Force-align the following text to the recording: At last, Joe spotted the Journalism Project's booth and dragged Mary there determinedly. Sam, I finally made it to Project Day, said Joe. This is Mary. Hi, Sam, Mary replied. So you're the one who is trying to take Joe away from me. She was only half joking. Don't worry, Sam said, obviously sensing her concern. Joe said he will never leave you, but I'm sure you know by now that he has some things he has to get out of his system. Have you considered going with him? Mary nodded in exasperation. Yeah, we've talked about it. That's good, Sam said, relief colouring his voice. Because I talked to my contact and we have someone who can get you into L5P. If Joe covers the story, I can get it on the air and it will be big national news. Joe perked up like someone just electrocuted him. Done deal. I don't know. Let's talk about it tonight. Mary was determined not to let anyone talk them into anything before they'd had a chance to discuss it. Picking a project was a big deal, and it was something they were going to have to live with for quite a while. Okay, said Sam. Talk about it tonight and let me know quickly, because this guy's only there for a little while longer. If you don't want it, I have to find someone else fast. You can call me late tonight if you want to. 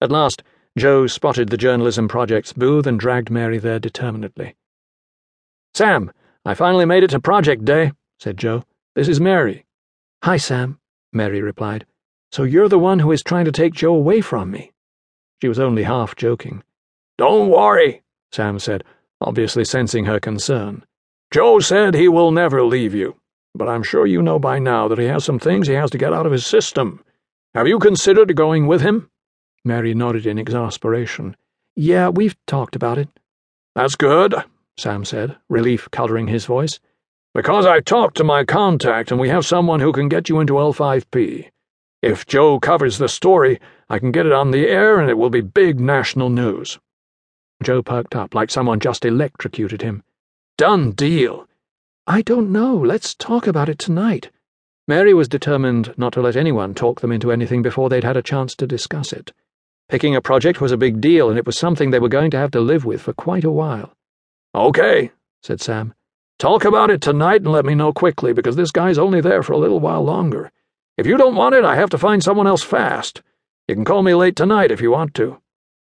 At 0.00 0.12
last, 0.12 0.44
Joe 0.76 1.08
spotted 1.08 1.48
the 1.48 1.56
Journalism 1.56 2.06
Project's 2.06 2.52
booth 2.52 2.86
and 2.86 3.00
dragged 3.00 3.30
Mary 3.30 3.58
there 3.58 3.80
determinedly. 3.80 4.54
Sam, 5.74 6.12
I 6.44 6.54
finally 6.54 6.84
made 6.84 7.02
it 7.02 7.10
to 7.10 7.20
Project 7.20 7.64
Day, 7.64 7.92
said 8.20 8.36
Joe. 8.36 8.62
This 8.94 9.08
is 9.08 9.20
Mary. 9.20 9.66
Hi, 10.22 10.36
Sam, 10.36 10.78
Mary 11.12 11.42
replied. 11.42 11.84
So 12.30 12.44
you're 12.44 12.68
the 12.68 12.78
one 12.78 13.00
who 13.00 13.10
is 13.10 13.24
trying 13.24 13.44
to 13.46 13.52
take 13.52 13.74
Joe 13.74 13.94
away 13.94 14.20
from 14.20 14.52
me. 14.52 14.70
She 15.42 15.48
was 15.48 15.58
only 15.58 15.82
half 15.82 16.14
joking. 16.14 16.62
Don't 17.16 17.48
worry, 17.48 18.02
Sam 18.30 18.60
said, 18.60 18.84
obviously 19.20 19.64
sensing 19.64 20.04
her 20.04 20.20
concern. 20.20 20.84
Joe 21.32 21.58
said 21.58 21.94
he 21.94 22.08
will 22.08 22.30
never 22.30 22.62
leave 22.62 22.94
you, 22.94 23.16
but 23.52 23.68
I'm 23.68 23.82
sure 23.82 24.06
you 24.06 24.22
know 24.22 24.38
by 24.38 24.60
now 24.60 24.86
that 24.86 24.98
he 24.98 25.06
has 25.06 25.24
some 25.24 25.40
things 25.40 25.66
he 25.66 25.74
has 25.74 25.90
to 25.90 25.98
get 25.98 26.12
out 26.12 26.26
of 26.26 26.32
his 26.32 26.46
system. 26.46 27.02
Have 27.54 27.66
you 27.66 27.80
considered 27.80 28.36
going 28.36 28.68
with 28.68 28.80
him? 28.80 29.10
Mary 29.64 29.94
nodded 29.94 30.26
in 30.26 30.38
exasperation. 30.38 31.36
Yeah, 31.76 32.08
we've 32.08 32.36
talked 32.46 32.76
about 32.76 32.98
it. 32.98 33.08
That's 33.74 33.96
good, 33.96 34.34
Sam 34.76 35.04
said, 35.04 35.36
relief 35.48 35.88
colouring 35.90 36.28
his 36.28 36.46
voice. 36.46 36.80
Because 37.34 37.66
I 37.66 37.80
talked 37.80 38.16
to 38.16 38.24
my 38.24 38.44
contact 38.44 39.10
and 39.10 39.20
we 39.20 39.28
have 39.28 39.46
someone 39.46 39.80
who 39.80 39.92
can 39.92 40.08
get 40.08 40.28
you 40.28 40.40
into 40.40 40.54
L5P. 40.54 41.50
If 42.02 42.26
Joe 42.26 42.58
covers 42.58 42.98
the 42.98 43.08
story, 43.08 43.60
I 43.88 43.98
can 43.98 44.12
get 44.12 44.26
it 44.26 44.32
on 44.32 44.50
the 44.50 44.68
air 44.68 44.98
and 44.98 45.10
it 45.10 45.18
will 45.18 45.30
be 45.30 45.40
big 45.40 45.78
national 45.78 46.30
news. 46.30 46.78
Joe 47.62 47.82
perked 47.82 48.14
up 48.14 48.34
like 48.34 48.50
someone 48.50 48.80
just 48.80 49.04
electrocuted 49.04 49.82
him. 49.82 50.02
Done 50.56 50.92
deal. 50.92 51.46
I 52.06 52.22
don't 52.22 52.50
know. 52.50 52.76
Let's 52.76 53.14
talk 53.14 53.46
about 53.46 53.68
it 53.68 53.78
tonight. 53.78 54.30
Mary 54.86 55.12
was 55.12 55.28
determined 55.28 55.92
not 55.98 56.12
to 56.14 56.22
let 56.22 56.36
anyone 56.36 56.74
talk 56.74 57.00
them 57.00 57.12
into 57.12 57.30
anything 57.30 57.62
before 57.62 57.88
they'd 57.88 58.04
had 58.04 58.16
a 58.16 58.22
chance 58.22 58.54
to 58.56 58.66
discuss 58.66 59.12
it. 59.12 59.32
Picking 59.88 60.14
a 60.14 60.20
project 60.20 60.60
was 60.60 60.70
a 60.70 60.76
big 60.76 61.00
deal, 61.00 61.30
and 61.30 61.38
it 61.38 61.46
was 61.46 61.56
something 61.56 61.90
they 61.90 61.98
were 61.98 62.10
going 62.10 62.30
to 62.32 62.36
have 62.36 62.50
to 62.50 62.60
live 62.60 62.84
with 62.84 63.00
for 63.00 63.14
quite 63.14 63.44
a 63.44 63.50
while. 63.50 63.96
Okay, 64.54 65.12
said 65.42 65.62
Sam. 65.62 65.94
Talk 66.38 66.66
about 66.66 66.90
it 66.90 67.00
tonight 67.00 67.40
and 67.40 67.50
let 67.50 67.64
me 67.64 67.74
know 67.74 67.92
quickly, 67.94 68.34
because 68.34 68.54
this 68.54 68.70
guy's 68.70 68.98
only 68.98 69.22
there 69.22 69.42
for 69.42 69.54
a 69.54 69.58
little 69.58 69.80
while 69.80 70.04
longer. 70.04 70.52
If 70.98 71.06
you 71.06 71.16
don't 71.16 71.36
want 71.36 71.54
it, 71.54 71.64
I 71.64 71.76
have 71.76 71.88
to 71.90 71.98
find 71.98 72.22
someone 72.22 72.46
else 72.46 72.62
fast. 72.62 73.22
You 73.66 73.74
can 73.74 73.86
call 73.86 74.02
me 74.02 74.14
late 74.14 74.36
tonight 74.36 74.70
if 74.70 74.82
you 74.82 74.90
want 74.90 75.14
to. 75.14 75.40